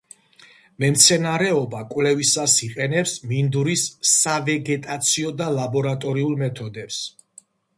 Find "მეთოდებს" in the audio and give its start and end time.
6.45-7.03